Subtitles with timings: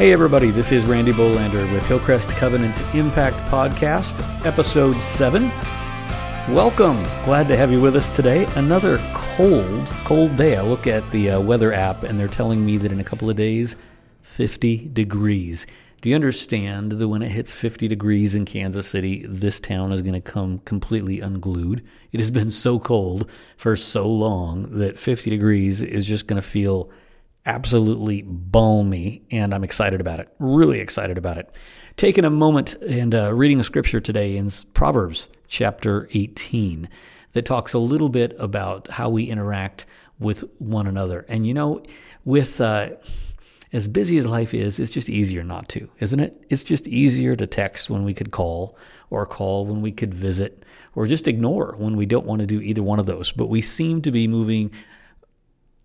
[0.00, 5.50] Hey, everybody, this is Randy Bohlender with Hillcrest Covenant's Impact Podcast, Episode 7.
[6.54, 7.02] Welcome.
[7.26, 8.46] Glad to have you with us today.
[8.56, 10.56] Another cold, cold day.
[10.56, 13.28] I look at the uh, weather app and they're telling me that in a couple
[13.28, 13.76] of days,
[14.22, 15.66] 50 degrees.
[16.00, 20.00] Do you understand that when it hits 50 degrees in Kansas City, this town is
[20.00, 21.84] going to come completely unglued?
[22.10, 26.48] It has been so cold for so long that 50 degrees is just going to
[26.48, 26.90] feel
[27.46, 30.28] absolutely balmy, and I'm excited about it.
[30.38, 31.50] Really excited about it.
[31.96, 36.88] Taking a moment and uh, reading a scripture today in Proverbs chapter 18
[37.32, 39.86] that talks a little bit about how we interact
[40.18, 41.24] with one another.
[41.28, 41.82] And you know,
[42.24, 42.90] with uh,
[43.72, 46.44] as busy as life is, it's just easier not to, isn't it?
[46.50, 48.76] It's just easier to text when we could call,
[49.08, 50.64] or call when we could visit,
[50.94, 53.32] or just ignore when we don't want to do either one of those.
[53.32, 54.70] But we seem to be moving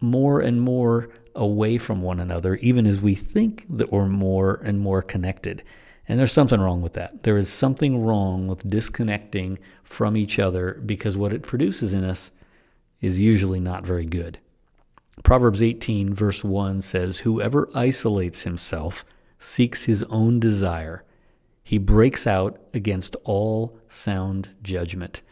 [0.00, 4.80] more and more away from one another, even as we think that we're more and
[4.80, 5.62] more connected.
[6.06, 7.22] And there's something wrong with that.
[7.22, 12.30] There is something wrong with disconnecting from each other because what it produces in us
[13.00, 14.38] is usually not very good.
[15.22, 19.04] Proverbs 18, verse 1 says, Whoever isolates himself
[19.38, 21.04] seeks his own desire.
[21.62, 25.22] He breaks out against all sound judgment.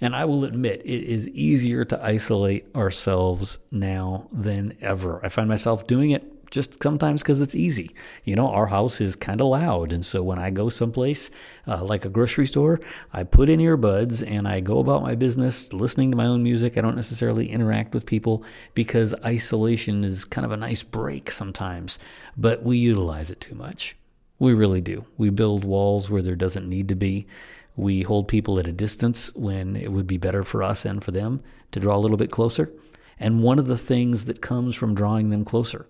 [0.00, 5.20] And I will admit, it is easier to isolate ourselves now than ever.
[5.24, 7.94] I find myself doing it just sometimes because it's easy.
[8.24, 9.92] You know, our house is kind of loud.
[9.92, 11.30] And so when I go someplace
[11.66, 12.80] uh, like a grocery store,
[13.12, 16.76] I put in earbuds and I go about my business listening to my own music.
[16.76, 21.98] I don't necessarily interact with people because isolation is kind of a nice break sometimes,
[22.36, 23.96] but we utilize it too much.
[24.40, 25.04] We really do.
[25.16, 27.28] We build walls where there doesn't need to be.
[27.76, 31.12] We hold people at a distance when it would be better for us and for
[31.12, 32.72] them to draw a little bit closer.
[33.20, 35.86] And one of the things that comes from drawing them closer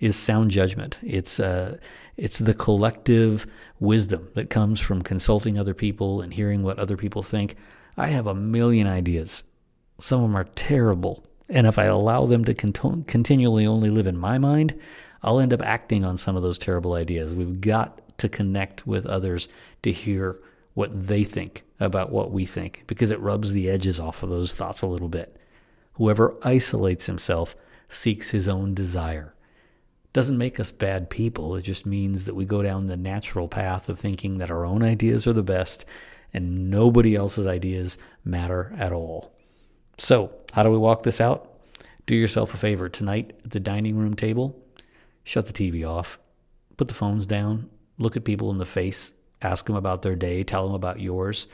[0.00, 0.98] is sound judgment.
[1.02, 1.78] It's uh,
[2.16, 3.46] it's the collective
[3.78, 7.54] wisdom that comes from consulting other people and hearing what other people think.
[7.96, 9.44] I have a million ideas.
[10.00, 14.08] Some of them are terrible, and if I allow them to cont- continually only live
[14.08, 14.78] in my mind,
[15.22, 17.34] I'll end up acting on some of those terrible ideas.
[17.34, 19.48] We've got to connect with others
[19.82, 20.38] to hear
[20.74, 24.54] what they think about what we think because it rubs the edges off of those
[24.54, 25.36] thoughts a little bit.
[25.94, 27.54] Whoever isolates himself
[27.88, 29.34] seeks his own desire.
[30.12, 31.56] Doesn't make us bad people.
[31.56, 34.82] It just means that we go down the natural path of thinking that our own
[34.82, 35.84] ideas are the best
[36.34, 39.32] and nobody else's ideas matter at all.
[39.98, 41.50] So, how do we walk this out?
[42.06, 44.58] Do yourself a favor tonight at the dining room table.
[45.24, 46.18] Shut the TV off.
[46.76, 47.70] Put the phones down.
[47.98, 49.12] Look at people in the face
[49.42, 51.48] ask them about their day, tell them about yours.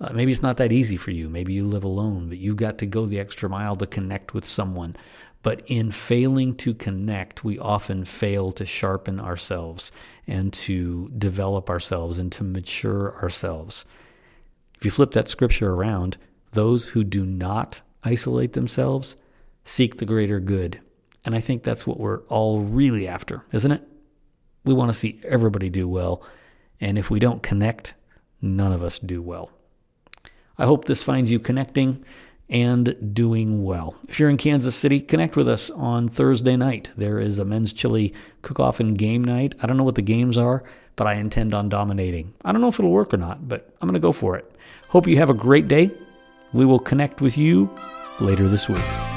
[0.00, 1.28] Uh, maybe it's not that easy for you.
[1.28, 4.44] Maybe you live alone, but you've got to go the extra mile to connect with
[4.44, 4.96] someone.
[5.42, 9.92] But in failing to connect, we often fail to sharpen ourselves
[10.26, 13.84] and to develop ourselves and to mature ourselves.
[14.76, 16.16] If you flip that scripture around,
[16.52, 19.16] those who do not isolate themselves
[19.64, 20.80] seek the greater good.
[21.24, 23.82] And I think that's what we're all really after, isn't it?
[24.64, 26.22] We want to see everybody do well
[26.80, 27.94] and if we don't connect,
[28.40, 29.50] none of us do well.
[30.58, 32.04] I hope this finds you connecting
[32.48, 33.96] and doing well.
[34.06, 36.90] If you're in Kansas City, connect with us on Thursday night.
[36.96, 39.54] There is a men's chili cook off and game night.
[39.62, 40.62] I don't know what the games are,
[40.94, 42.34] but I intend on dominating.
[42.44, 44.50] I don't know if it'll work or not, but I'm going to go for it.
[44.88, 45.90] Hope you have a great day.
[46.52, 47.70] We will connect with you
[48.20, 49.13] later this week.